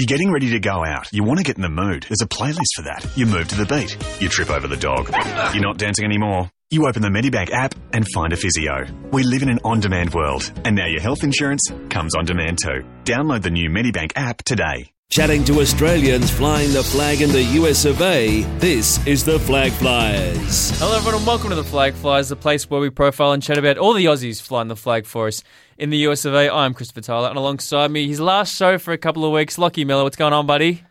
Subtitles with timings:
[0.00, 1.12] You're getting ready to go out.
[1.12, 2.06] You want to get in the mood.
[2.08, 3.06] There's a playlist for that.
[3.16, 3.98] You move to the beat.
[4.18, 5.10] You trip over the dog.
[5.52, 6.50] You're not dancing anymore.
[6.70, 8.86] You open the Medibank app and find a physio.
[9.12, 12.82] We live in an on-demand world, and now your health insurance comes on demand too.
[13.04, 14.90] Download the new Medibank app today.
[15.10, 19.72] Chatting to Australians flying the flag in the US of A, this is the Flag
[19.72, 20.70] Flyers.
[20.78, 23.58] Hello, everyone, and welcome to the Flag Flyers, the place where we profile and chat
[23.58, 25.42] about all the Aussies flying the flag for us
[25.76, 26.48] in the US of A.
[26.48, 29.84] I'm Christopher Tyler, and alongside me, his last show for a couple of weeks, Lachie
[29.84, 30.04] Miller.
[30.04, 30.84] What's going on, buddy?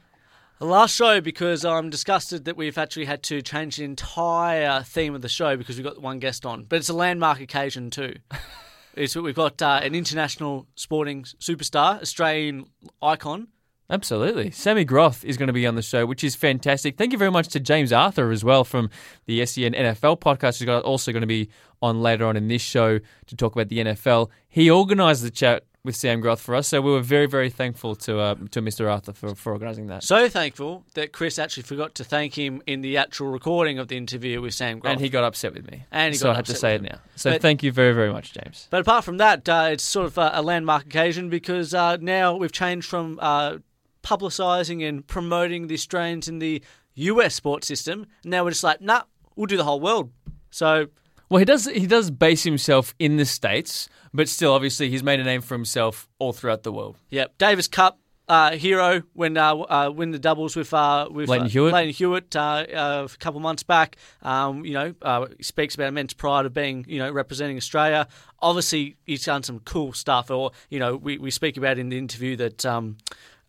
[0.57, 5.15] The last show because I'm disgusted that we've actually had to change the entire theme
[5.15, 6.65] of the show because we've got one guest on.
[6.65, 8.15] But it's a landmark occasion too.
[8.95, 12.65] it's, we've got uh, an international sporting superstar, Australian
[13.01, 13.47] icon.
[13.89, 14.51] Absolutely.
[14.51, 16.97] Sammy Groth is going to be on the show, which is fantastic.
[16.97, 18.89] Thank you very much to James Arthur as well from
[19.25, 21.49] the SEN NFL podcast, who's also going to be
[21.81, 24.29] on later on in this show to talk about the NFL.
[24.47, 26.67] He organised the chat with Sam Groth for us.
[26.67, 28.91] So we were very, very thankful to uh, to Mr.
[28.91, 30.03] Arthur for, for organising that.
[30.03, 33.97] So thankful that Chris actually forgot to thank him in the actual recording of the
[33.97, 34.91] interview with Sam Groth.
[34.91, 35.85] And he got upset with me.
[35.91, 36.99] And he so I had to say it now.
[37.15, 38.67] So But- thank you very, very much, James.
[38.69, 42.35] But apart from that, uh, it's sort of a, a landmark occasion because uh, now
[42.35, 43.57] we've changed from uh,
[44.03, 46.61] publicising and promoting the Australians in the
[46.95, 48.05] US sports system.
[48.23, 49.03] Now we're just like, nah,
[49.35, 50.11] we'll do the whole world.
[50.51, 50.87] So
[51.29, 55.19] Well, he does he does base himself in the states, but still, obviously, he's made
[55.19, 56.97] a name for himself all throughout the world.
[57.09, 61.47] Yep, Davis Cup uh, hero when uh, uh, win the doubles with uh, with Lleyton
[61.47, 61.73] uh, Hewitt.
[61.73, 63.97] Lleyton Hewitt uh, uh, a couple months back.
[64.21, 68.07] Um, you know, uh, he speaks about immense pride of being you know representing Australia.
[68.39, 70.29] Obviously, he's done some cool stuff.
[70.29, 72.97] Or you know, we, we speak about in the interview that um,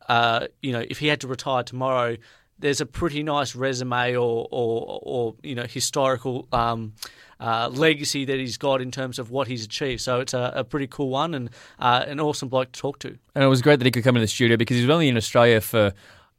[0.08, 2.16] uh, you know if he had to retire tomorrow.
[2.58, 6.92] There's a pretty nice resume or, or, or you know historical um,
[7.40, 10.02] uh, legacy that he's got in terms of what he's achieved.
[10.02, 13.16] So it's a, a pretty cool one and uh, an awesome bloke to talk to.
[13.34, 15.08] And it was great that he could come in the studio because he was only
[15.08, 15.94] in Australia for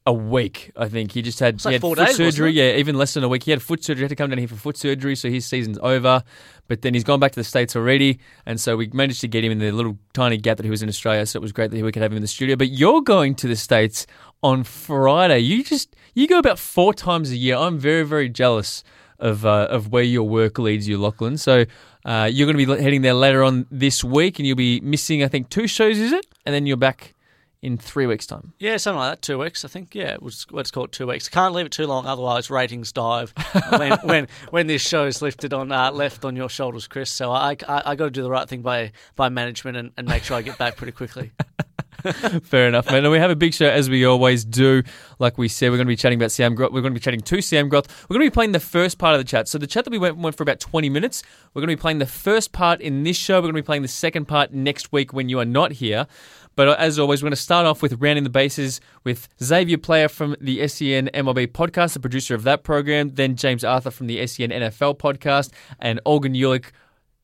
[0.06, 1.12] a week, I think.
[1.12, 2.52] He just had, he like had four foot days, surgery.
[2.52, 3.44] Yeah, even less than a week.
[3.44, 4.02] He had foot surgery.
[4.02, 6.24] He had to come down here for foot surgery, so his season's over.
[6.68, 8.20] But then he's gone back to the States already.
[8.46, 10.82] And so we managed to get him in the little tiny gap that he was
[10.82, 11.26] in Australia.
[11.26, 12.56] So it was great that we could have him in the studio.
[12.56, 14.08] But you're going to the States
[14.42, 15.40] on Friday.
[15.40, 17.58] You just, you go about four times a year.
[17.58, 18.84] I'm very, very jealous
[19.20, 21.38] of uh, of where your work leads you, Lachlan.
[21.38, 21.66] So
[22.06, 25.24] uh, you're going to be heading there later on this week, and you'll be missing,
[25.24, 26.26] I think, two shows, is it?
[26.46, 27.14] And then you're back
[27.62, 28.54] in three weeks' time.
[28.58, 29.22] Yeah, something like that.
[29.22, 29.94] Two weeks, I think.
[29.94, 31.30] Yeah, let's, let's call it two weeks.
[31.30, 33.34] Can't leave it too long, otherwise ratings dive
[33.78, 37.12] when when when this show is lifted on uh, left on your shoulders, Chris.
[37.12, 40.08] So I I, I got to do the right thing by by management and, and
[40.08, 41.32] make sure I get back pretty quickly.
[42.44, 43.04] Fair enough, man.
[43.04, 44.82] And we have a big show as we always do.
[45.20, 46.72] Like we said, we're going to be chatting about Sam Groth.
[46.72, 47.88] We're going to be chatting to Sam Groth.
[48.10, 49.48] We're going to be playing the first part of the chat.
[49.48, 51.22] So the chat that we went went for about twenty minutes.
[51.54, 53.36] We're going to be playing the first part in this show.
[53.36, 56.08] We're going to be playing the second part next week when you are not here.
[56.56, 60.08] But as always, we're going to start off with rounding the bases with Xavier Player
[60.08, 63.10] from the SEN MLB podcast, the producer of that program.
[63.10, 66.72] Then James Arthur from the SEN NFL podcast, and Olgun Uluc,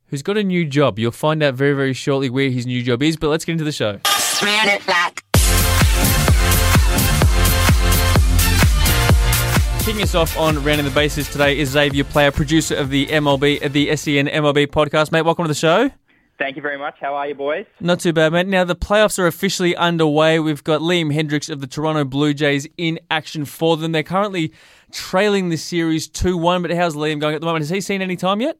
[0.07, 0.97] who's got a new job.
[0.97, 3.17] You'll find out very, very shortly where his new job is.
[3.17, 3.99] But let's get into the show.
[4.41, 5.23] Ran it back.
[9.83, 13.71] Kicking us off on rounding the bases today is Xavier Player, producer of the MLB,
[13.71, 15.11] the SEN MLB podcast.
[15.11, 15.89] Mate, welcome to the show.
[16.39, 16.95] Thank you very much.
[16.99, 17.65] How are you, boys?
[17.79, 18.45] Not too bad, mate.
[18.45, 20.39] Now the playoffs are officially underway.
[20.39, 23.91] We've got Liam Hendriks of the Toronto Blue Jays in action for them.
[23.91, 24.53] They're currently
[24.91, 26.61] trailing the series two one.
[26.61, 27.63] But how's Liam going at the moment?
[27.63, 28.57] Has he seen any time yet?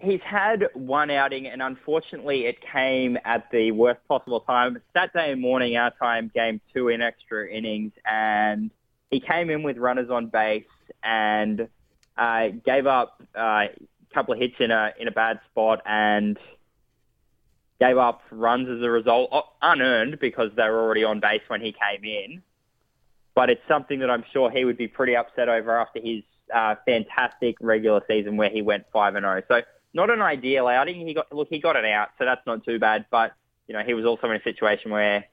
[0.00, 4.82] He's had one outing, and unfortunately, it came at the worst possible time.
[4.92, 8.72] Saturday morning, our time, game two in extra innings, and
[9.12, 10.64] he came in with runners on base
[11.04, 11.68] and
[12.16, 13.68] uh, gave up uh, a
[14.12, 16.36] couple of hits in a in a bad spot and
[17.82, 21.60] gave up runs as a result, uh, unearned because they were already on base when
[21.60, 22.40] he came in.
[23.34, 26.22] But it's something that I'm sure he would be pretty upset over after his
[26.54, 29.42] uh, fantastic regular season where he went five and zero.
[29.48, 29.62] So
[29.94, 31.04] not an ideal outing.
[31.04, 33.06] He got look, he got it out, so that's not too bad.
[33.10, 33.32] But
[33.66, 35.24] you know, he was also in a situation where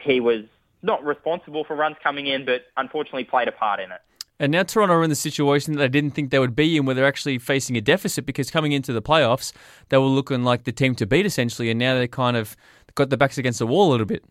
[0.00, 0.44] he was
[0.82, 4.00] not responsible for runs coming in, but unfortunately played a part in it.
[4.38, 6.84] And now Toronto are in the situation that they didn't think they would be in,
[6.84, 9.52] where they're actually facing a deficit because coming into the playoffs,
[9.88, 12.56] they were looking like the team to beat essentially, and now they kind of
[12.94, 14.24] got their backs against the wall a little bit.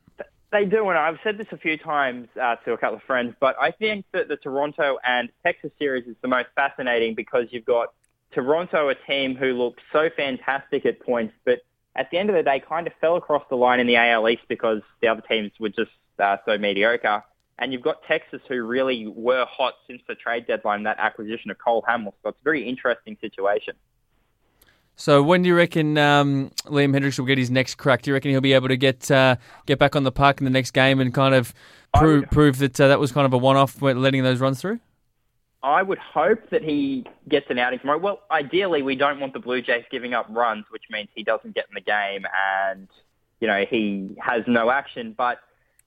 [0.52, 3.36] They do, and I've said this a few times uh, to a couple of friends,
[3.40, 7.66] but I think that the Toronto and Texas series is the most fascinating because you've
[7.66, 7.94] got
[8.32, 11.62] Toronto, a team who looked so fantastic at points, but
[11.96, 14.30] at the end of the day kind of fell across the line in the AL
[14.30, 17.24] East because the other teams were just uh, so mediocre.
[17.58, 21.58] And you've got Texas, who really were hot since the trade deadline, that acquisition of
[21.58, 22.14] Cole Hamels.
[22.22, 23.76] So it's a very interesting situation.
[24.98, 28.02] So when do you reckon um, Liam Hendriks will get his next crack?
[28.02, 29.36] Do you reckon he'll be able to get uh,
[29.66, 31.54] get back on the park in the next game and kind of
[31.94, 34.62] prove would- prove that uh, that was kind of a one off letting those runs
[34.62, 34.80] through?
[35.64, 37.98] I would hope that he gets an outing tomorrow.
[37.98, 41.56] Well, ideally, we don't want the Blue Jays giving up runs, which means he doesn't
[41.56, 42.24] get in the game
[42.70, 42.88] and,
[43.40, 45.16] you know, he has no action.
[45.18, 45.40] But,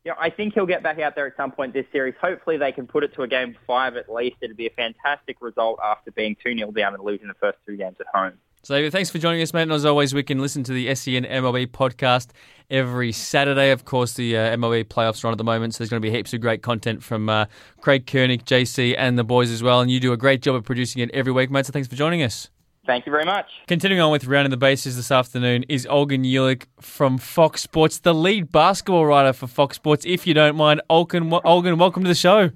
[0.08, 2.14] you know, I think he'll get back out there at some point this series.
[2.18, 4.36] Hopefully they can put it to a game five at least.
[4.40, 7.96] It'd be a fantastic result after being 2-0 down and losing the first two games
[8.00, 8.32] at home.
[8.62, 9.64] So David, thanks for joining us, mate.
[9.64, 12.30] And as always, we can listen to the SEN MLB podcast
[12.70, 13.70] every Saturday.
[13.70, 16.08] Of course, the uh, MLB playoffs are on at the moment, so there's going to
[16.08, 17.44] be heaps of great content from uh,
[17.82, 19.82] Craig Koenig, JC, and the boys as well.
[19.82, 21.66] And you do a great job of producing it every week, mate.
[21.66, 22.48] So thanks for joining us.
[22.88, 23.44] Thank you very much.
[23.66, 28.14] Continuing on with rounding the bases this afternoon is Olgun Uluc from Fox Sports, the
[28.14, 30.06] lead basketball writer for Fox Sports.
[30.06, 32.50] If you don't mind, Olgun, Olgun welcome to the show.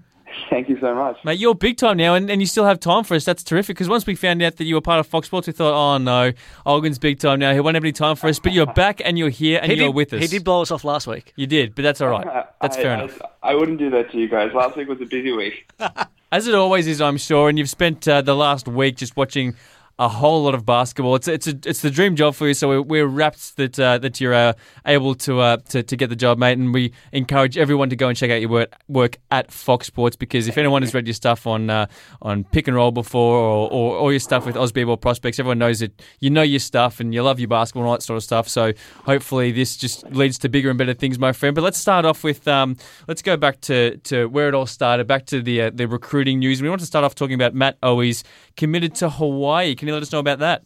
[0.48, 1.18] Thank you so much.
[1.22, 3.26] Mate, you're big time now, and, and you still have time for us.
[3.26, 3.76] That's terrific.
[3.76, 5.98] Because once we found out that you were part of Fox Sports, we thought, oh
[5.98, 6.32] no,
[6.64, 7.52] Olgun's big time now.
[7.52, 8.38] He won't have any time for us.
[8.38, 10.22] But you're back and you're here and He you're did, with us.
[10.22, 11.34] he did blow us off last week.
[11.36, 12.26] You did, but that's all right.
[12.62, 13.20] That's I, fair I, enough.
[13.42, 14.54] I wouldn't do that to you guys.
[14.54, 15.70] Last week was a busy week.
[16.32, 17.50] As it always is, I'm sure.
[17.50, 19.54] And you've spent uh, the last week just watching
[19.98, 21.14] a whole lot of basketball.
[21.14, 22.54] It's it's a, it's the dream job for you.
[22.54, 24.54] So we're, we're rapt that uh, that you're uh,
[24.86, 26.58] able to, uh, to to get the job, mate.
[26.58, 30.16] And we encourage everyone to go and check out your work, work at Fox Sports
[30.16, 31.86] because if anyone has read your stuff on uh,
[32.20, 35.58] on pick and roll before or, or, or your stuff with Aussie Ball prospects, everyone
[35.58, 38.16] knows that you know your stuff and you love your basketball and all that sort
[38.16, 38.48] of stuff.
[38.48, 38.72] So
[39.04, 41.54] hopefully this just leads to bigger and better things, my friend.
[41.54, 42.76] But let's start off with um,
[43.08, 46.38] let's go back to, to where it all started, back to the uh, the recruiting
[46.38, 46.62] news.
[46.62, 48.22] We want to start off talking about Matt Owies
[48.56, 49.74] committed to Hawaii.
[49.82, 50.62] Can you let us know about that?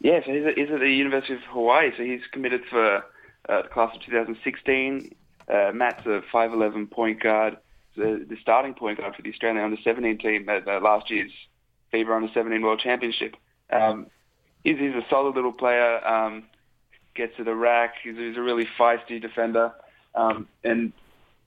[0.00, 1.90] Yeah, so he's at, he's at the University of Hawaii.
[1.96, 2.96] So he's committed for
[3.48, 5.14] uh, the class of 2016.
[5.48, 7.56] Uh, Matt's a 5'11 point guard,
[7.96, 11.30] the, the starting point guard for the Australian under 17 team at uh, last year's
[11.94, 13.36] FIBA under 17 World Championship.
[13.70, 14.08] Um,
[14.62, 16.06] he's, he's a solid little player.
[16.06, 16.44] Um,
[17.14, 17.94] gets to the rack.
[18.04, 19.72] He's, he's a really feisty defender.
[20.14, 20.92] Um, and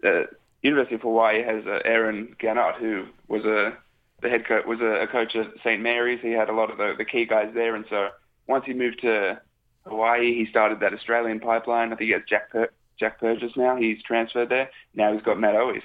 [0.03, 0.23] uh,
[0.63, 3.77] University of Hawaii has uh, Eran Ganot, who was a
[4.25, 6.19] the head coach was a, a coach at St Mary's.
[6.21, 8.09] He had a lot of the, the key guys there, and so
[8.47, 9.39] once he moved to
[9.85, 11.93] Hawaii, he started that Australian pipeline.
[11.93, 13.75] I think he has Jack Pur- Jack now.
[13.75, 14.69] He's transferred there.
[14.95, 15.83] Now he's got Matt Owies.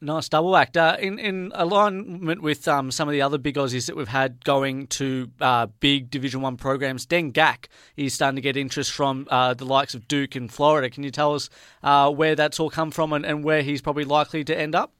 [0.00, 0.76] Nice double act.
[0.76, 4.44] Uh, in in alignment with um, some of the other big Aussies that we've had
[4.44, 9.26] going to uh, big Division One programs, Deng Gak is starting to get interest from
[9.30, 10.90] uh, the likes of Duke and Florida.
[10.90, 11.48] Can you tell us
[11.82, 14.92] uh, where that's all come from and, and where he's probably likely to end up?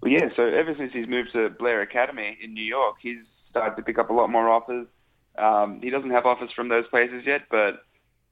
[0.00, 0.28] Well, yeah.
[0.36, 3.18] So ever since he's moved to Blair Academy in New York, he's
[3.50, 4.86] started to pick up a lot more offers.
[5.38, 7.82] Um, he doesn't have offers from those places yet, but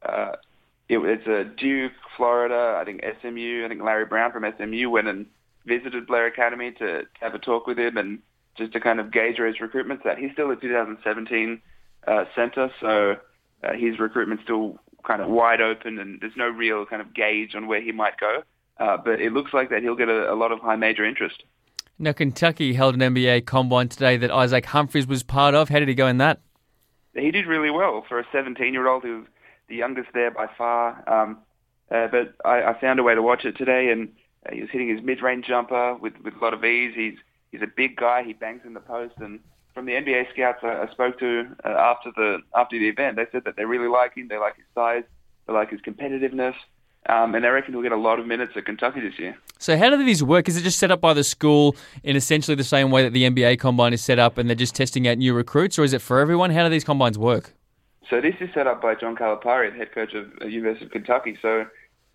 [0.03, 0.33] uh,
[0.89, 3.65] it, it's a Duke, Florida, I think SMU.
[3.65, 5.27] I think Larry Brown from SMU went and
[5.67, 8.21] visited Blair Academy to, to have a talk with him and
[8.57, 10.19] just to kind of gauge where his recruitment's at.
[10.19, 11.61] He's still a 2017
[12.07, 13.17] uh, center, so
[13.63, 17.55] uh, his recruitment's still kind of wide open, and there's no real kind of gauge
[17.55, 18.43] on where he might go.
[18.79, 21.45] Uh, but it looks like that he'll get a, a lot of high major interest.
[21.99, 25.69] Now, Kentucky held an NBA combine today that Isaac Humphries was part of.
[25.69, 26.41] How did he go in that?
[27.15, 29.03] He did really well for a 17-year-old.
[29.03, 29.25] He was
[29.69, 31.03] the youngest there by far.
[31.09, 31.39] Um,
[31.91, 34.11] uh, but I, I found a way to watch it today, and
[34.47, 36.95] uh, he was hitting his mid-range jumper with, with a lot of ease.
[36.95, 37.19] He's
[37.51, 38.23] he's a big guy.
[38.23, 39.41] He bangs in the post, and
[39.75, 43.27] from the NBA scouts I, I spoke to uh, after the after the event, they
[43.33, 44.29] said that they really like him.
[44.29, 45.05] They like his size.
[45.47, 46.55] They like his competitiveness.
[47.09, 49.37] Um, and they reckon he'll get a lot of minutes at Kentucky this year.
[49.59, 50.49] So, how do these work?
[50.49, 53.29] Is it just set up by the school in essentially the same way that the
[53.29, 56.03] NBA combine is set up and they're just testing out new recruits, or is it
[56.03, 56.51] for everyone?
[56.51, 57.55] How do these combines work?
[58.11, 60.91] So, this is set up by John Calipari, the head coach of the University of
[60.91, 61.39] Kentucky.
[61.41, 61.67] So,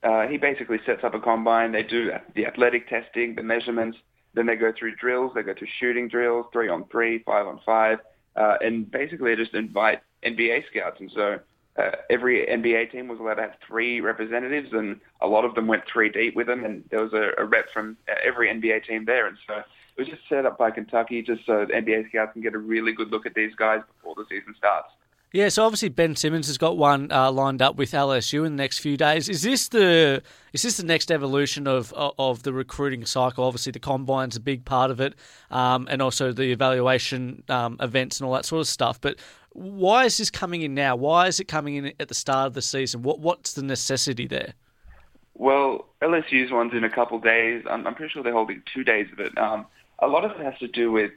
[0.03, 1.71] uh, he basically sets up a combine.
[1.71, 3.97] They do the athletic testing, the measurements.
[4.35, 5.31] Then they go through drills.
[5.33, 7.99] They go through shooting drills, three on three, five on five.
[8.35, 10.99] Uh, and basically, they just invite NBA scouts.
[10.99, 11.39] And so,
[11.77, 15.67] uh, every NBA team was allowed to have three representatives, and a lot of them
[15.67, 16.63] went three deep with them.
[16.63, 20.07] And there was a, a rep from every NBA team there, and so it was
[20.07, 23.11] just set up by Kentucky, just so the NBA scouts can get a really good
[23.11, 24.89] look at these guys before the season starts.
[25.33, 28.61] Yeah, so obviously Ben Simmons has got one uh, lined up with LSU in the
[28.61, 29.27] next few days.
[29.27, 30.21] Is this the
[30.53, 33.43] is this the next evolution of of the recruiting cycle?
[33.43, 35.15] Obviously, the combine's a big part of it,
[35.49, 39.01] um, and also the evaluation um, events and all that sort of stuff.
[39.01, 39.17] But
[39.53, 40.95] why is this coming in now?
[40.95, 43.01] Why is it coming in at the start of the season?
[43.01, 44.53] What what's the necessity there?
[45.33, 47.63] Well, LSU's one's in a couple days.
[47.67, 49.35] I'm, I'm pretty sure they're holding two days of it.
[49.35, 49.65] Um,
[49.97, 51.09] a lot of it has to do with,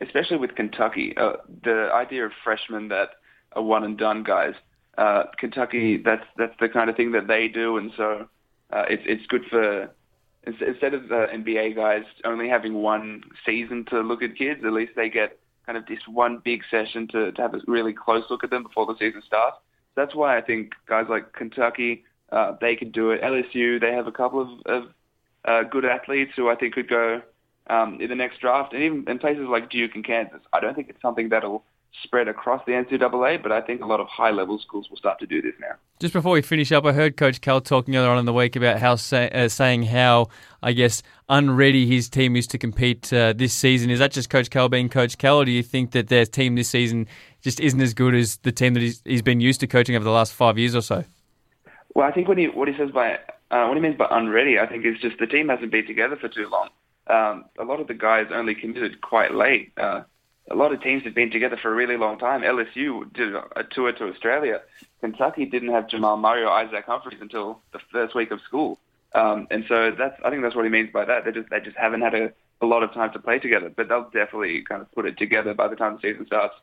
[0.00, 3.10] especially with Kentucky, uh, the idea of freshmen that
[3.52, 4.54] are one and done guys.
[4.98, 8.28] Uh, Kentucky, that's that's the kind of thing that they do, and so
[8.72, 9.90] uh, it's it's good for
[10.46, 14.60] instead of the NBA guys only having one season to look at kids.
[14.64, 17.92] At least they get kind of this one big session to, to have a really
[17.92, 19.56] close look at them before the season starts.
[19.96, 23.22] That's why I think guys like Kentucky, uh, they could do it.
[23.22, 24.88] LSU, they have a couple of, of
[25.44, 27.22] uh, good athletes who I think could go
[27.68, 30.40] um, in the next draft, and even in places like Duke and Kansas.
[30.52, 31.64] I don't think it's something that'll
[32.04, 35.26] spread across the NCAA, but I think a lot of high-level schools will start to
[35.26, 35.74] do this now.
[35.98, 38.56] Just before we finish up, I heard Coach Cal talking earlier on in the week
[38.56, 40.28] about how say, uh, saying how
[40.62, 43.90] I guess unready his team is to compete uh, this season.
[43.90, 46.54] Is that just Coach Cal being Coach Cal, or do you think that their team
[46.54, 47.06] this season
[47.42, 50.04] just isn't as good as the team that he's, he's been used to coaching over
[50.04, 51.04] the last five years or so?
[51.94, 53.18] Well, I think what he what he says by
[53.50, 56.16] uh, what he means by unready, I think is just the team hasn't been together
[56.16, 56.68] for too long.
[57.08, 59.72] Um, a lot of the guys only committed quite late.
[59.76, 60.02] Uh,
[60.50, 62.42] a lot of teams have been together for a really long time.
[62.42, 64.60] LSU did a tour to Australia.
[65.00, 68.78] Kentucky didn't have Jamal Murray or Isaac Humphries until the first week of school.
[69.14, 71.24] Um, and so that's I think that's what he means by that.
[71.24, 73.88] They just they just haven't had a, a lot of time to play together, but
[73.88, 76.54] they'll definitely kind of put it together by the time the season starts.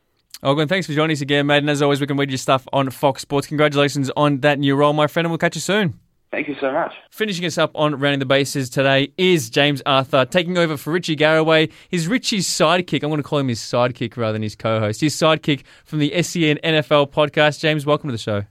[0.43, 1.57] Olgun, thanks for joining us again, mate.
[1.57, 3.47] And as always, we can read your stuff on Fox Sports.
[3.47, 5.99] Congratulations on that new role, my friend, and we'll catch you soon.
[6.31, 6.93] Thank you so much.
[7.09, 11.15] Finishing us up on Rounding the Bases today is James Arthur, taking over for Richie
[11.15, 11.69] Garraway.
[11.89, 13.01] He's Richie's sidekick.
[13.01, 14.99] I'm going to call him his sidekick rather than his co host.
[14.99, 17.59] His sidekick from the SEN NFL podcast.
[17.59, 18.43] James, welcome to the show.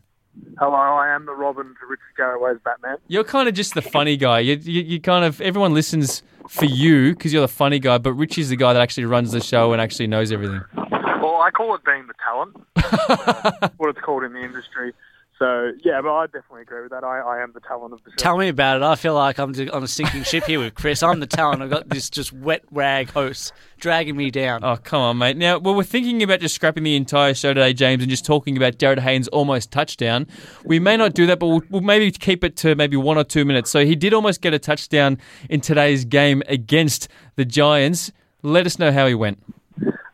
[0.59, 2.97] Hello, I am the Robin to Richie Garraway's Batman.
[3.09, 4.41] You're kind of just the funny guy.
[4.41, 8.13] You, you, you kind of, everyone listens for you because you're the funny guy, but
[8.15, 10.63] Richie's the guy that actually runs the show and actually knows everything.
[10.77, 14.93] Well, I call it being the talent, uh, what it's called in the industry.
[15.39, 17.05] So yeah, but I definitely agree with that.
[17.05, 18.17] I, I am the talent of the show.
[18.17, 18.83] Tell me about it.
[18.83, 21.03] I feel like I'm on a sinking ship here with Chris.
[21.03, 21.63] I'm the talent.
[21.63, 24.65] I've got this just wet rag host dragging me down.
[24.65, 25.37] Oh, come on, mate.
[25.37, 28.57] Now, well, we're thinking about just scrapping the entire show today, James, and just talking
[28.57, 30.27] about Jarryd Hayne's almost touchdown.
[30.65, 33.25] We may not do that, but we'll, we'll maybe keep it to maybe one or
[33.25, 33.71] two minutes.
[33.71, 35.19] So he did almost get a touchdown
[35.51, 38.11] in today's game against the Giants.
[38.43, 39.43] Let us know how he went.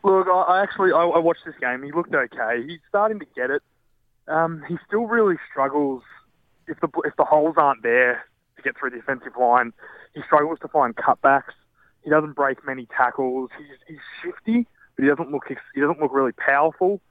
[0.03, 1.81] Look, I, I actually I, I watched this game.
[1.81, 2.65] He looked okay.
[2.67, 3.63] He's starting to get it.
[4.27, 6.03] Um, he still really struggles
[6.67, 8.23] if the if the holes aren't there
[8.55, 9.73] to get through the offensive line.
[10.13, 11.53] He struggles to find cutbacks.
[12.03, 13.49] He doesn't break many tackles.
[13.57, 17.01] He's, he's shifty, but he doesn't look he doesn't look really powerful.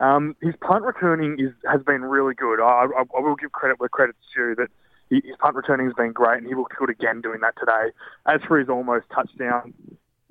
[0.00, 2.60] Um, his punt returning is has been really good.
[2.60, 4.68] I, I, I will give credit where credit's due that
[5.10, 7.92] his punt returning has been great, and he looked good again doing that today.
[8.26, 9.74] As for his almost touchdown,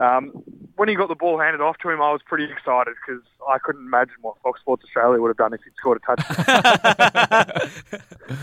[0.02, 0.32] um,
[0.76, 3.60] when he got the ball handed off to him, I was pretty excited because I
[3.60, 7.70] couldn't imagine what Fox Sports Australia would have done if he'd scored a touchdown.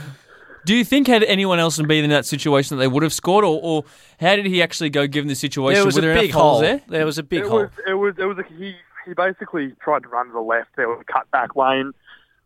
[0.64, 3.44] Do you think had anyone else been in that situation that they would have scored,
[3.44, 3.84] or, or
[4.20, 5.76] how did he actually go given the situation?
[5.76, 6.60] There was Were a there big hole.
[6.60, 6.82] there?
[6.88, 7.60] There was a big it hole.
[7.60, 8.74] was it was it was a, he
[9.06, 10.68] he basically tried to run to the left.
[10.76, 11.92] There was a cutback lane.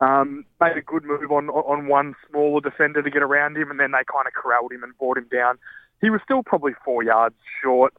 [0.00, 3.81] Um, made a good move on on one smaller defender to get around him, and
[3.81, 5.59] then they kind of corralled him and brought him down.
[6.00, 7.92] He was still probably four yards short.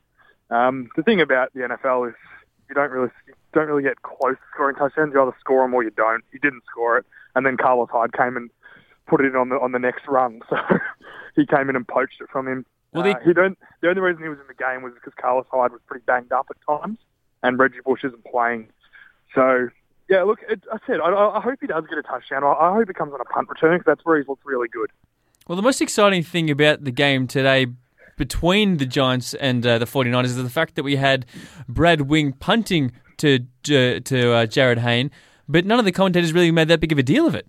[0.54, 2.16] Um, the thing about the NFL is
[2.70, 5.12] you don't really you don't really get close to scoring touchdowns.
[5.14, 6.24] You either score them or you don't.
[6.32, 7.06] He didn't score it,
[7.36, 8.52] and then Carlos Hyde came and
[9.08, 10.42] put it in on the on the next run.
[11.36, 12.64] So he came in and poached it from him.
[12.94, 13.58] Well, uh, he don't.
[13.82, 16.32] The only reason he was in the game was because Carlos Hyde was pretty banged
[16.32, 17.00] up at times,
[17.42, 18.68] and Reggie Bush isn't playing.
[19.34, 19.70] So
[20.08, 22.44] yeah, look, it, I said I, I hope he does get a touchdown.
[22.44, 24.68] I, I hope it comes on a punt return because that's where he's looked really
[24.68, 24.92] good.
[25.48, 27.66] Well, the most exciting thing about the game today
[28.18, 31.26] between the Giants and uh, the 49ers is the fact that we had
[31.68, 35.12] Brad Wing punting to uh, to uh, Jarryd Hayne,
[35.48, 37.46] but none of the commentators really made that big of a deal of it.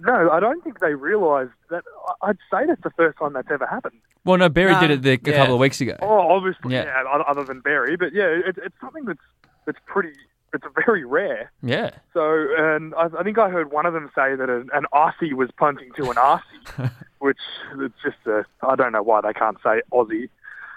[0.00, 1.82] No, I don't think they realised that.
[2.22, 3.96] I- I'd say that's the first time that's ever happened.
[4.24, 5.36] Well, no, Berry No, did it the, a yeah.
[5.38, 5.96] couple of weeks ago.
[6.00, 6.84] Oh, obviously, Yeah.
[6.84, 7.02] yeah.
[7.12, 9.18] other- other than Berry, but yeah, it, it's something that's
[9.66, 10.12] that's pretty.
[10.54, 11.50] It's very rare.
[11.62, 11.90] Yeah.
[12.14, 15.32] So, and I, I think I heard one of them say that an, an Aussie
[15.34, 17.38] was punting to an Aussie, which
[17.78, 18.44] it's just a.
[18.62, 20.28] I don't know why they can't say Aussie.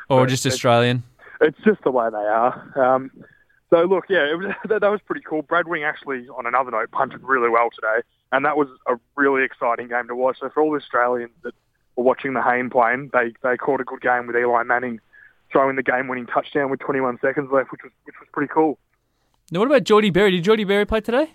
[0.10, 1.04] Or just it's- Australian.
[1.40, 2.54] It's just the way they are.
[2.96, 3.10] Um,
[3.72, 5.42] so look, yeah, it was, that, that was pretty cool.
[5.42, 9.44] Brad Wing actually, on another note, punted really well today, and that was a really
[9.44, 10.38] exciting game to watch.
[10.40, 11.56] So for all the Australians that
[11.96, 15.00] were watching the Hayne plane, they they caught a good game with Eli Manning
[15.52, 18.78] throwing the game-winning touchdown with 21 seconds left, which was which was pretty cool.
[19.50, 20.32] Now, what about Geordie Berry?
[20.32, 21.32] Did Geordie Berry play today?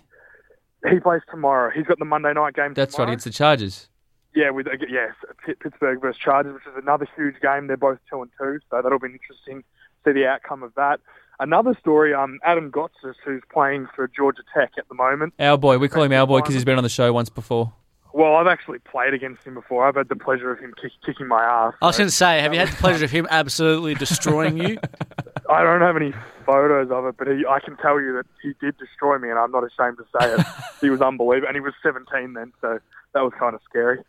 [0.89, 1.71] He plays tomorrow.
[1.73, 2.73] He's got the Monday night game.
[2.73, 3.11] That's right, tomorrow.
[3.11, 3.89] against the Chargers.
[4.35, 5.13] Yeah, with yes,
[5.59, 7.67] Pittsburgh versus Chargers, which is another huge game.
[7.67, 10.99] They're both two and two, so that'll be interesting to see the outcome of that.
[11.39, 15.33] Another story, um, Adam Gotsis, who's playing for Georgia Tech at the moment.
[15.39, 15.77] Our boy.
[15.77, 17.73] We call him our boy because he's been on the show once before.
[18.13, 19.87] Well, I've actually played against him before.
[19.87, 21.73] I've had the pleasure of him kick, kicking my ass.
[21.81, 24.57] I was so going to say, have you had the pleasure of him absolutely destroying
[24.57, 24.79] you?
[25.49, 26.13] I don't have any
[26.45, 29.39] photos of it, but he, I can tell you that he did destroy me, and
[29.39, 30.45] I'm not ashamed to say it.
[30.81, 32.79] he was unbelievable, and he was 17 then, so
[33.13, 34.03] that was kind of scary.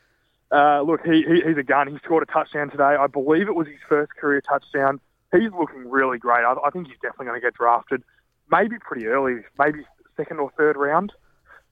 [0.51, 1.89] Uh, look, he, he, he's a gun.
[1.89, 2.97] He scored a touchdown today.
[2.99, 5.01] I believe it was his first career touchdown.
[5.31, 6.45] He's looking really great.
[6.45, 8.03] I, I think he's definitely going to get drafted.
[8.51, 9.85] maybe pretty early, maybe
[10.17, 11.13] second or third round.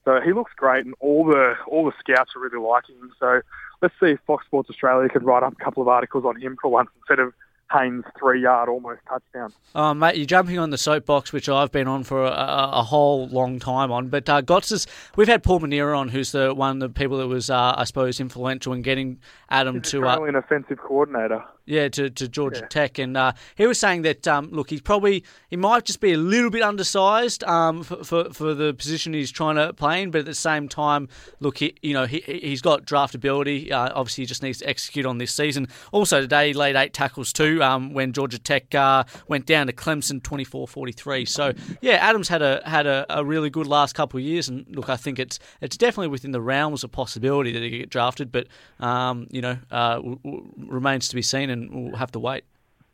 [0.05, 3.13] So he looks great, and all the all the scouts are really liking him.
[3.19, 3.41] So
[3.83, 6.57] let's see if Fox Sports Australia could write up a couple of articles on him
[6.63, 7.35] for once instead of
[7.73, 9.53] Hayne's three-yard almost touchdown.
[9.75, 12.31] Oh, mate, you're jumping on the soapbox, which I've been on for a,
[12.73, 14.09] a whole long time on.
[14.09, 17.27] But uh, Gotts we've had Paul Manera on, who's the one of the people that
[17.27, 19.19] was, uh, I suppose, influential in getting
[19.51, 20.05] Adam He's to.
[20.05, 21.45] Uh, Australian offensive coordinator.
[21.67, 22.69] Yeah, to, to Georgia Yeah.
[22.69, 26.13] Tech, and uh, he was saying that um, look, he's probably he might just be
[26.13, 30.11] a little bit undersized um, for, for for the position he's trying to play in,
[30.13, 31.09] but at the same time,
[31.41, 33.73] look, he you know he he's got draftability.
[33.73, 35.67] Uh, obviously, he just needs to execute on this season.
[35.93, 39.73] Also, today he laid eight tackles too um, when Georgia Tech uh, went down to
[39.73, 41.29] Clemson 24-43.
[41.29, 44.65] So yeah, Adams had a had a, a really good last couple of years, and
[44.69, 47.91] look, I think it's it's definitely within the realms of possibility that he could get
[47.91, 48.47] drafted, but
[48.81, 52.45] um, you know uh, w- w- remains to be seen, and we'll have to wait.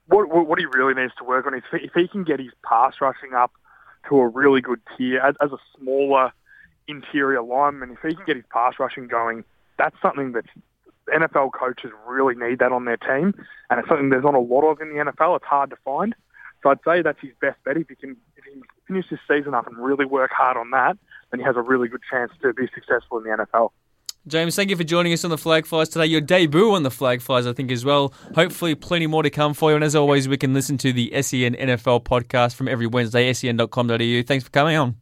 [0.06, 2.94] what, what he really needs to work on is if he can get his pass
[3.00, 3.52] rushing up
[4.08, 6.32] to a really good tier as, as a smaller
[6.88, 9.44] interior lineman, if he can get his pass rushing going,
[9.78, 10.44] that's something that
[11.08, 13.34] NFL coaches really need that on their team,
[13.70, 15.36] and it's something there's not a lot of in the NFL.
[15.36, 16.14] It's hard to find.
[16.62, 17.76] So I'd say that's his best bet.
[17.76, 20.70] If he can, if he can finish this season up and really work hard on
[20.70, 20.96] that,
[21.30, 23.70] then he has a really good chance to be successful in the NFL.
[24.28, 26.06] James, thank you for joining us on the Flag Flyers today.
[26.06, 28.14] Your debut on the Flag Flyers, I think, as well.
[28.36, 29.74] Hopefully, plenty more to come for you.
[29.74, 34.22] And as always, we can listen to the SEN NFL podcast from every Wednesday, sen.com.au.
[34.22, 34.94] Thanks for coming on.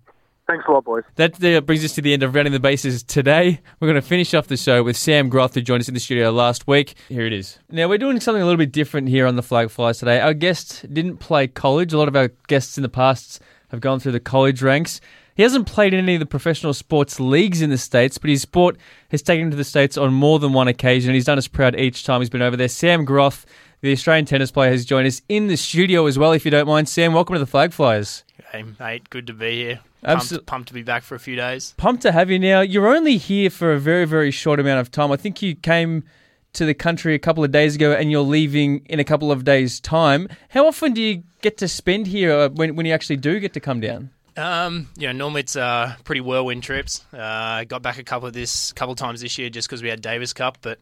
[0.47, 1.05] Thanks a lot, boys.
[1.17, 3.61] That uh, brings us to the end of Rounding the Bases today.
[3.79, 6.01] We're going to finish off the show with Sam Groth, who joined us in the
[6.01, 6.95] studio last week.
[7.11, 7.59] Here it is.
[7.71, 10.19] Now, we're doing something a little bit different here on the Flag Flyers today.
[10.19, 11.93] Our guest didn't play college.
[11.93, 15.01] A lot of our guests in the past have gone through the college ranks.
[15.41, 18.43] He hasn't played in any of the professional sports leagues in the States, but his
[18.43, 18.77] sport
[19.11, 21.09] has taken him to the States on more than one occasion.
[21.09, 22.69] and He's done us proud each time he's been over there.
[22.69, 23.47] Sam Groth,
[23.81, 26.67] the Australian tennis player, has joined us in the studio as well, if you don't
[26.67, 26.91] mind.
[26.91, 28.23] Sam, welcome to the Flag Flyers.
[28.53, 29.81] Hey, mate, good to be here.
[30.05, 31.73] Absol- Pumped, pumped to be back for a few days.
[31.79, 32.61] Pumped to have you now.
[32.61, 35.11] You're only here for a very, very short amount of time.
[35.11, 36.05] I think you came
[36.53, 39.45] to the country a couple of days ago and you're leaving in a couple of
[39.47, 40.29] days' time.
[40.51, 43.55] How often do you get to spend here uh, when, when you actually do get
[43.55, 44.11] to come down?
[44.37, 47.05] Um, you know, normally it's uh, pretty whirlwind trips.
[47.13, 49.89] Uh, I got back a couple of this, couple times this year just because we
[49.89, 50.79] had Davis Cup, but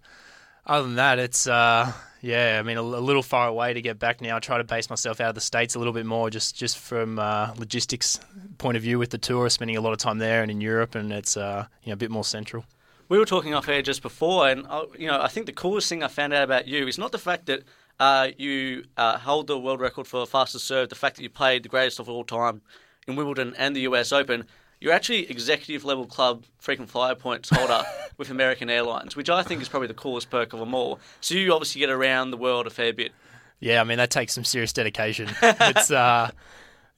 [0.68, 2.58] other than that, it's uh, yeah.
[2.58, 4.36] I mean, a, a little far away to get back now.
[4.36, 6.78] I try to base myself out of the states a little bit more, just just
[6.78, 8.20] from uh, logistics
[8.58, 10.94] point of view with the tour, spending a lot of time there and in Europe,
[10.94, 12.64] and it's uh, you know a bit more central.
[13.08, 15.88] We were talking off air just before, and uh, you know, I think the coolest
[15.88, 17.62] thing I found out about you is not the fact that
[17.98, 21.62] uh, you uh, hold the world record for fastest serve, the fact that you played
[21.62, 22.60] the greatest of all time
[23.08, 24.46] in Wimbledon and the US Open.
[24.80, 27.82] You're actually executive level club frequent flyer points holder
[28.16, 31.00] with American Airlines, which I think is probably the coolest perk of them all.
[31.20, 33.12] So you obviously get around the world a fair bit.
[33.58, 35.28] Yeah, I mean that takes some serious dedication.
[35.42, 36.30] it's uh,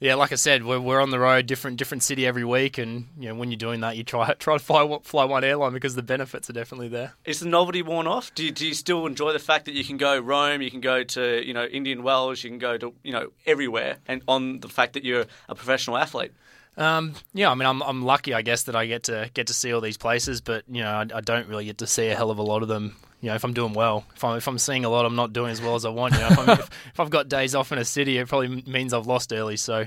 [0.00, 3.06] yeah, like I said, we're, we're on the road, different different city every week, and
[3.18, 5.94] you know when you're doing that, you try try to fly fly one airline because
[5.94, 7.12] the benefits are definitely there.
[7.26, 8.34] Is the novelty worn off?
[8.34, 10.80] Do you, do you still enjoy the fact that you can go Rome, you can
[10.80, 14.60] go to you know Indian Wells, you can go to you know everywhere, and on
[14.60, 16.32] the fact that you're a professional athlete?
[16.78, 19.54] Um, yeah, I mean, I'm I'm lucky, I guess, that I get to get to
[19.54, 22.16] see all these places, but you know, I, I don't really get to see a
[22.16, 22.96] hell of a lot of them.
[23.20, 25.32] You know, if I'm doing well, if I'm if I'm seeing a lot, I'm not
[25.32, 26.14] doing as well as I want.
[26.14, 29.06] You know, if, if I've got days off in a city, it probably means I've
[29.06, 29.56] lost early.
[29.56, 29.86] So,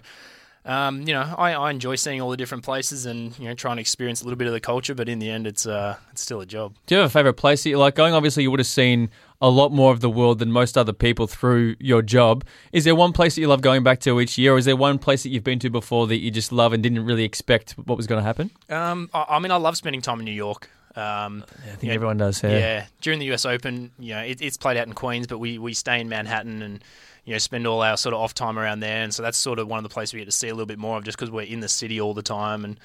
[0.65, 3.77] um, you know, I, I enjoy seeing all the different places and you know trying
[3.77, 6.21] to experience a little bit of the culture, but in the end, it's uh, it's
[6.21, 6.75] still a job.
[6.85, 8.13] Do you have a favourite place that you like going?
[8.13, 9.09] Obviously, you would have seen
[9.41, 12.45] a lot more of the world than most other people through your job.
[12.71, 14.77] Is there one place that you love going back to each year, or is there
[14.77, 17.71] one place that you've been to before that you just love and didn't really expect
[17.71, 18.51] what was going to happen?
[18.69, 20.69] Um, I, I mean, I love spending time in New York.
[20.95, 22.43] Um, I think everyone does.
[22.43, 22.49] Yeah.
[22.49, 25.57] Yeah, during the US Open, you know, it, it's played out in Queens, but we,
[25.57, 26.83] we stay in Manhattan and
[27.25, 29.59] you know spend all our sort of off time around there, and so that's sort
[29.59, 31.17] of one of the places we get to see a little bit more of, just
[31.17, 32.79] because we're in the city all the time, and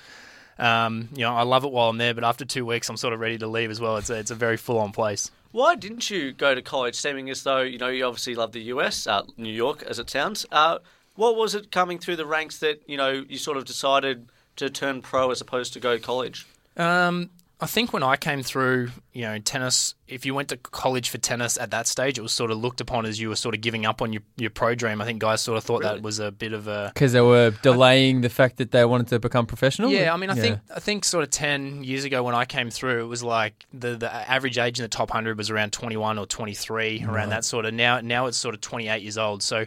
[0.59, 3.15] um, you know, I love it while I'm there, but after two weeks, I'm sort
[3.15, 3.97] of ready to leave as well.
[3.97, 5.31] It's a, it's a very full on place.
[5.53, 8.63] Why didn't you go to college, seeming as though you know you obviously love the
[8.63, 10.47] US, uh, New York, as it sounds?
[10.51, 10.79] Uh,
[11.15, 14.69] what was it coming through the ranks that you know you sort of decided to
[14.69, 16.47] turn pro as opposed to go to college?
[16.77, 21.09] Um, I think when I came through, you know, tennis, if you went to college
[21.11, 23.53] for tennis at that stage, it was sort of looked upon as you were sort
[23.53, 25.01] of giving up on your, your pro dream.
[25.01, 27.51] I think guys sort of thought that was a bit of a Because they were
[27.63, 29.91] delaying the fact that they wanted to become professional.
[29.91, 30.43] Yeah, I mean, I Yeah.
[30.43, 33.67] think I think sort of ten years ago when I came through, it was like
[33.73, 37.05] the the average age in the top hundred was around twenty one or twenty three,
[37.09, 37.75] around that sort of.
[37.75, 39.43] Now now it's sort of twenty eight years old.
[39.43, 39.67] So.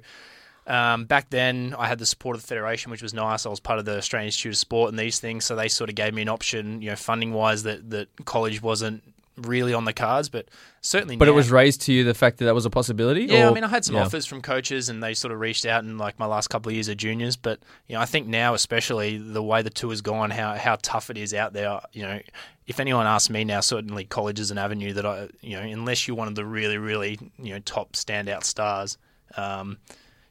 [0.68, 3.46] Um, back then, I had the support of the federation, which was nice.
[3.46, 5.90] I was part of the Australian Institute of Sport and these things, so they sort
[5.90, 9.04] of gave me an option, you know, funding wise, that, that college wasn't
[9.38, 10.50] really on the cards, but
[10.82, 11.16] certainly.
[11.18, 13.26] But now, it was raised to you the fact that that was a possibility.
[13.26, 14.04] Yeah, or- I mean, I had some yeah.
[14.04, 16.76] offers from coaches, and they sort of reached out in like my last couple of
[16.76, 17.38] years of juniors.
[17.38, 21.10] But you know, I think now, especially the way the tour's gone, how how tough
[21.10, 21.80] it is out there.
[21.94, 22.20] You know,
[22.68, 26.08] if anyone asks me now, certainly college is an avenue that I, you know, unless
[26.08, 28.98] you're one of the really, really, you know, top standout stars,
[29.38, 29.78] um,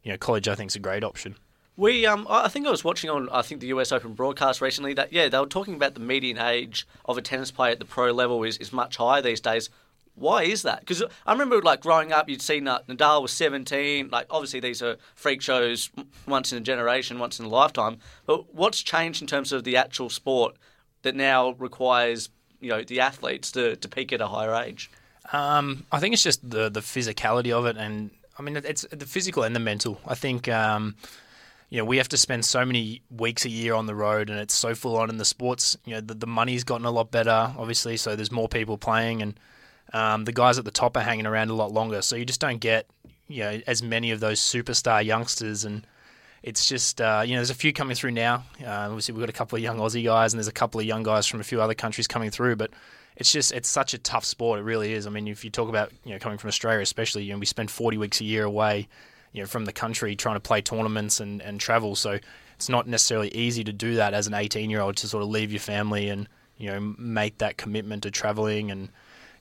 [0.03, 1.37] you know, college I think is a great option.
[1.77, 4.93] We, um, I think I was watching on, I think the US Open broadcast recently
[4.95, 7.85] that yeah, they were talking about the median age of a tennis player at the
[7.85, 9.71] pro level is, is much higher these days.
[10.15, 10.81] Why is that?
[10.81, 14.11] Because I remember like growing up, you'd see Na- Nadal was 17.
[14.11, 15.91] Like obviously these are freak shows
[16.27, 17.99] once in a generation, once in a lifetime.
[18.27, 20.57] But what's changed in terms of the actual sport
[21.03, 22.29] that now requires
[22.61, 24.91] you know the athletes to, to peak at a higher age?
[25.33, 28.11] Um, I think it's just the the physicality of it, and
[28.41, 30.01] I mean it's the physical and the mental.
[30.07, 30.97] I think um,
[31.69, 34.39] you know we have to spend so many weeks a year on the road, and
[34.39, 35.77] it's so full on in the sports.
[35.85, 39.21] You know the, the money's gotten a lot better, obviously, so there's more people playing,
[39.21, 39.41] and
[39.93, 42.01] um, the guys at the top are hanging around a lot longer.
[42.01, 42.87] So you just don't get
[43.29, 45.87] you know as many of those superstar youngsters and.
[46.43, 48.45] It's just uh, you know there's a few coming through now.
[48.65, 50.87] Uh, obviously we've got a couple of young Aussie guys and there's a couple of
[50.87, 52.57] young guys from a few other countries coming through.
[52.57, 52.71] But
[53.21, 54.61] it's just it's such a tough sport.
[54.61, 55.07] It really is.
[55.07, 57.45] I mean, if you talk about you know coming from Australia, especially, you know, we
[57.45, 58.89] spend 40 weeks a year away,
[59.33, 61.95] you know, from the country trying to play tournaments and, and travel.
[61.95, 62.19] So
[62.55, 65.29] it's not necessarily easy to do that as an 18 year old to sort of
[65.29, 68.89] leave your family and you know make that commitment to traveling and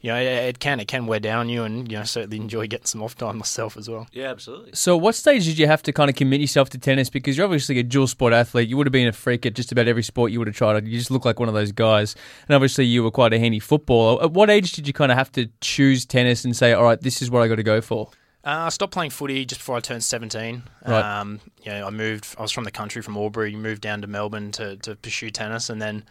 [0.02, 2.68] you know it, it can it can wear down you and you know certainly enjoy
[2.68, 4.08] getting some off time myself as well.
[4.12, 4.72] Yeah, absolutely.
[4.74, 7.10] So, what stage did you have to kind of commit yourself to tennis?
[7.10, 8.70] Because you're obviously a dual sport athlete.
[8.70, 10.88] You would have been a freak at just about every sport you would have tried.
[10.88, 12.16] You just look like one of those guys.
[12.48, 14.24] And obviously, you were quite a handy footballer.
[14.24, 17.00] At what age did you kind of have to choose tennis and say, all right,
[17.00, 18.10] this is what I got to go for?
[18.44, 20.64] Uh, I stopped playing footy just before I turned 17.
[20.88, 21.20] Right.
[21.20, 22.36] Um, you know, I moved.
[22.38, 23.56] I was from the country, from Albury.
[23.56, 26.06] Moved down to Melbourne to, to pursue tennis, and then,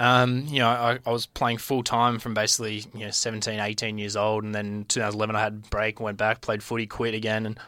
[0.00, 3.98] um, you know, I, I was playing full time from basically you know 17, 18
[3.98, 7.44] years old, and then 2011 I had a break, went back, played footy, quit again,
[7.44, 7.58] and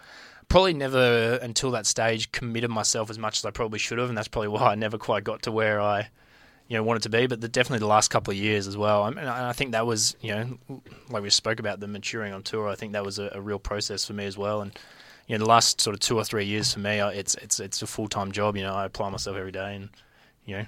[0.49, 4.17] probably never until that stage committed myself as much as I probably should have, and
[4.17, 6.09] that's probably why I never quite got to where I.
[6.69, 9.03] You know, wanted to be, but the, definitely the last couple of years as well.
[9.03, 12.33] I mean, I I think that was, you know, like we spoke about the maturing
[12.33, 12.67] on tour.
[12.67, 14.63] I think that was a, a real process for me as well.
[14.63, 14.73] And
[15.27, 17.83] you know, the last sort of two or three years for me, it's it's it's
[17.83, 18.57] a full time job.
[18.57, 19.91] You know, I apply myself every day, and
[20.47, 20.67] you know,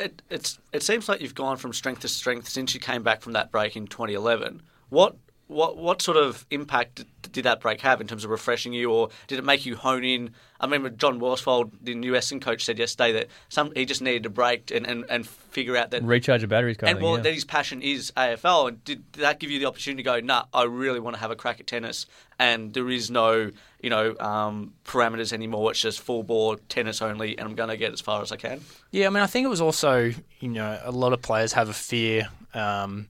[0.00, 3.20] It, it's it seems like you've gone from strength to strength since you came back
[3.20, 4.62] from that break in 2011.
[4.88, 5.16] What
[5.48, 8.90] what what sort of impact did- did that break have in terms of refreshing you,
[8.90, 10.30] or did it make you hone in?
[10.60, 14.26] I remember John Worsfold, the new Essendon coach, said yesterday that some he just needed
[14.26, 17.02] a break and, and, and figure out that Recharge your batteries, kind and of.
[17.02, 17.22] well, yeah.
[17.22, 18.68] that his passion is AFL.
[18.68, 21.20] And did, did that give you the opportunity to go, nah, I really want to
[21.20, 22.04] have a crack at tennis,
[22.38, 23.50] and there is no,
[23.80, 25.70] you know, um, parameters anymore.
[25.70, 28.36] It's just full board tennis only, and I'm going to get as far as I
[28.36, 28.60] can.
[28.90, 29.06] yeah.
[29.06, 31.74] I mean, I think it was also, you know, a lot of players have a
[31.74, 32.28] fear.
[32.52, 33.08] Um,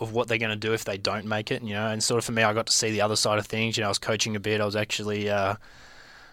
[0.00, 2.18] of what they're going to do if they don't make it, you know, and sort
[2.18, 3.76] of for me, I got to see the other side of things.
[3.76, 4.60] You know, I was coaching a bit.
[4.60, 5.56] I was actually uh,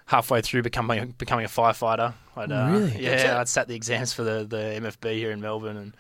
[0.06, 2.14] halfway through becoming becoming a firefighter.
[2.36, 3.04] I'd, uh, Really?
[3.04, 5.96] Yeah, I'd sat the exams for the, the MFB here in Melbourne, and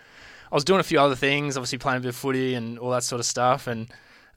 [0.51, 2.91] I was doing a few other things, obviously playing a bit of footy and all
[2.91, 3.67] that sort of stuff.
[3.67, 3.87] And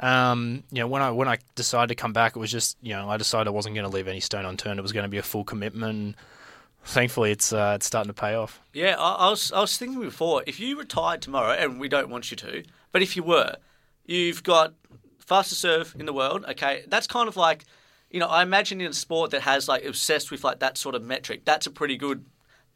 [0.00, 2.94] um, you know, when I when I decided to come back, it was just you
[2.94, 4.78] know I decided I wasn't going to leave any stone unturned.
[4.78, 6.16] It was going to be a full commitment.
[6.82, 8.60] Thankfully, it's uh, it's starting to pay off.
[8.72, 12.08] Yeah, I, I was I was thinking before, if you retired tomorrow, and we don't
[12.08, 13.56] want you to, but if you were,
[14.04, 14.74] you've got
[15.18, 16.44] fastest serve in the world.
[16.50, 17.64] Okay, that's kind of like,
[18.10, 20.94] you know, I imagine in a sport that has like obsessed with like that sort
[20.94, 22.24] of metric, that's a pretty good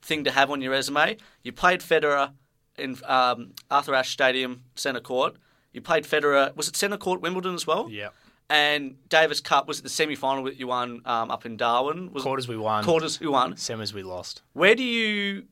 [0.03, 1.17] thing to have on your resume.
[1.43, 2.33] You played Federer
[2.77, 5.35] in um, Arthur Ashe Stadium, Centre Court.
[5.73, 6.55] You played Federer.
[6.57, 7.89] Was it Centre Court, Wimbledon as well?
[7.91, 8.11] Yeah.
[8.51, 12.13] And Davis Cup was it the semi final that you won um, up in Darwin?
[12.13, 12.85] Was Quarters we won.
[12.85, 13.55] Quarters who won?
[13.55, 14.43] Semis we lost.
[14.53, 15.45] Where do you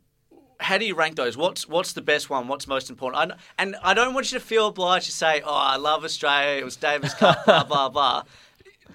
[0.62, 1.36] how do you rank those?
[1.36, 2.48] What's what's the best one?
[2.48, 3.32] What's most important?
[3.32, 6.60] I, and I don't want you to feel obliged to say, "Oh, I love Australia.
[6.60, 8.22] It was Davis Cup." blah blah blah.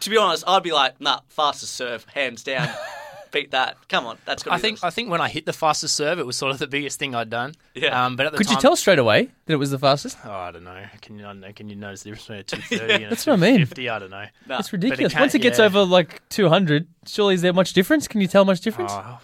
[0.02, 2.70] To be honest, I'd be like, "Nah, fastest serve, hands down,
[3.32, 4.54] beat that." Come on, that's got.
[4.54, 6.68] I think I think when I hit the fastest serve, it was sort of the
[6.68, 7.56] biggest thing I'd done.
[7.74, 8.06] Yeah.
[8.06, 10.18] Um, but at the Could time, you tell straight away that it was the fastest?
[10.24, 10.84] Oh, I don't know.
[11.02, 11.52] Can you I don't know?
[11.52, 13.66] Can you notice the difference between a two thirty and a that's what I mean.
[13.66, 13.90] 250?
[13.90, 14.26] I don't know.
[14.60, 15.14] It's ridiculous.
[15.14, 15.66] can't- Once it gets yeah.
[15.66, 18.08] over like 200, surely is there much difference?
[18.08, 18.92] Can you tell much difference?
[18.94, 19.20] Oh,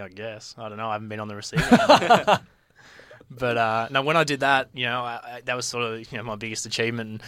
[0.00, 0.54] I guess.
[0.58, 0.88] I don't know.
[0.88, 2.40] I haven't been on the receiving end.
[3.30, 6.12] but uh, no, when I did that, you know, I, I, that was sort of
[6.12, 7.10] you know my biggest achievement.
[7.10, 7.22] And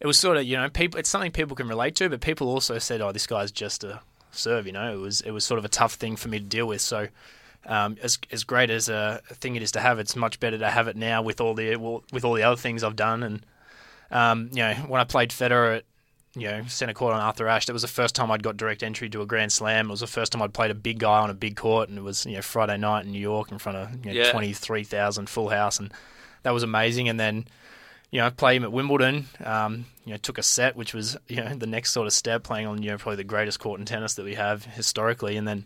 [0.00, 0.98] it was sort of you know people.
[0.98, 4.00] It's something people can relate to, but people also said, "Oh, this guy's just a
[4.30, 6.44] serve." You know, it was it was sort of a tough thing for me to
[6.44, 6.80] deal with.
[6.80, 7.08] So.
[7.68, 10.70] Um, as as great as a thing it is to have, it's much better to
[10.70, 13.24] have it now with all the well, with all the other things I've done.
[13.24, 13.46] And
[14.12, 15.84] um, you know, when I played Federer at
[16.36, 18.82] you know centre court on Arthur Ashe, that was the first time I'd got direct
[18.82, 19.86] entry to a Grand Slam.
[19.88, 21.98] It was the first time I'd played a big guy on a big court, and
[21.98, 24.30] it was you know Friday night in New York in front of you know, Yeah.
[24.30, 25.92] twenty three thousand full house, and
[26.42, 27.08] that was amazing.
[27.08, 27.46] And then
[28.12, 29.26] you know, play him at Wimbledon.
[29.44, 32.44] Um, you know, took a set, which was you know the next sort of step,
[32.44, 35.48] playing on you know probably the greatest court in tennis that we have historically, and
[35.48, 35.64] then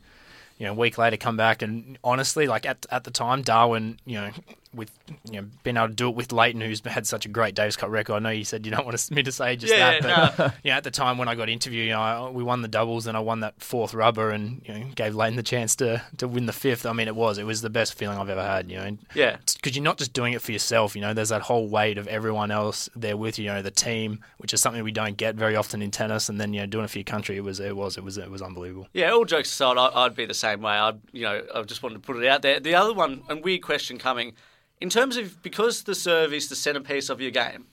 [0.59, 3.99] you know, a week later come back and honestly, like at at the time, Darwin,
[4.07, 4.31] you know,
[4.75, 4.93] with
[5.31, 7.77] you know being able to do it with Lleyton, who's had such a great Davis
[7.77, 8.15] Cup record.
[8.15, 10.71] I know you said you don't want me to say just Yeah, that, but you
[10.71, 13.07] know, at the time when I got interviewed, you know, I, we won the doubles
[13.07, 16.29] and I won that fourth rubber and you know gave Lleyton the chance to to
[16.29, 16.87] win the fifth.
[16.87, 18.71] I mean, it was it was the best feeling I've ever had.
[18.71, 19.37] You know, Yeah.
[19.57, 20.95] because you're not just doing it for yourself.
[20.95, 23.47] You know, there's that whole weight of everyone else there with you.
[23.47, 26.41] You know, the team, which is something we don't get very often in tennis, and
[26.41, 28.31] then you know doing it for your country, it was it was it was it
[28.31, 28.87] was unbelievable.
[28.93, 30.75] Yeah, all jokes aside, I, I'd be the same way.
[30.75, 32.61] I'd, you know, I just wanted to put it out there.
[32.61, 34.35] The other one, and weird question coming,
[34.81, 37.67] in terms of because the serve is the centerpiece of your game.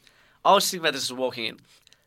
[0.46, 1.58] I was thinking about this as walking in.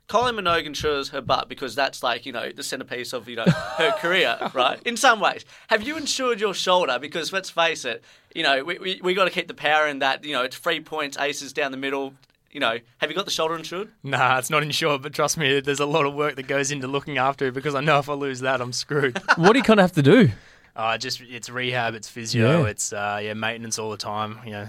[0.09, 3.45] Colin Minogue insures her butt because that's like you know the centerpiece of you know
[3.45, 4.81] her career, right?
[4.85, 6.99] In some ways, have you insured your shoulder?
[6.99, 8.03] Because let's face it,
[8.35, 10.25] you know we we, we got to keep the power in that.
[10.25, 12.15] You know, it's three points, aces down the middle.
[12.51, 13.91] You know, have you got the shoulder insured?
[14.03, 16.89] Nah, it's not insured, but trust me, there's a lot of work that goes into
[16.89, 19.17] looking after it because I know if I lose that, I'm screwed.
[19.37, 20.31] What do you kind of have to do?
[20.75, 22.71] uh, just it's rehab, it's physio, Yeah.
[22.71, 24.41] it's uh, yeah maintenance all the time.
[24.45, 24.69] You know,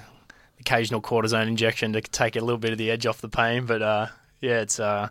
[0.61, 3.81] occasional cortisone injection to take a little bit of the edge off the pain, but
[3.81, 4.07] uh,
[4.39, 5.09] yeah, it's uh,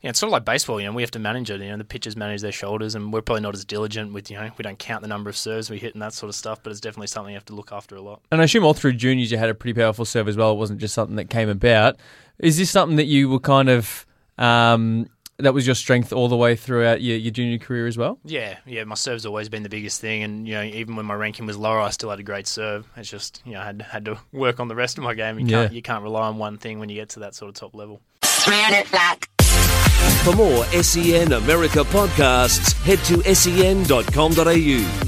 [0.00, 0.80] yeah, it's sort of like baseball.
[0.80, 1.60] You know, we have to manage it.
[1.60, 4.36] You know, the pitchers manage their shoulders, and we're probably not as diligent with you
[4.36, 6.62] know we don't count the number of serves we hit and that sort of stuff.
[6.62, 8.22] But it's definitely something you have to look after a lot.
[8.30, 10.52] And I assume all through juniors you had a pretty powerful serve as well.
[10.52, 11.96] It wasn't just something that came about.
[12.38, 14.06] Is this something that you were kind of
[14.38, 15.08] um,
[15.40, 18.18] that was your strength all the way throughout your, your junior career as well?
[18.24, 21.14] Yeah, yeah, my serve's always been the biggest thing, and you know, even when my
[21.14, 22.88] ranking was lower, I still had a great serve.
[22.96, 25.38] It's just you know, I had had to work on the rest of my game.
[25.38, 25.76] You can't Yeah.
[25.76, 28.00] you can't rely on one thing when you get to that sort of top level.
[30.24, 35.07] For more SEN America podcasts, head to sen.com.au.